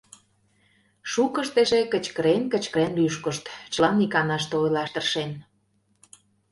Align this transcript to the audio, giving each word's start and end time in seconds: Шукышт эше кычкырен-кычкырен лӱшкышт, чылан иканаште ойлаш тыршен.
Шукышт 1.11 1.55
эше 1.63 1.79
кычкырен-кычкырен 1.91 2.91
лӱшкышт, 2.97 3.43
чылан 3.71 3.97
иканаште 4.05 4.55
ойлаш 4.61 4.89
тыршен. 4.93 5.31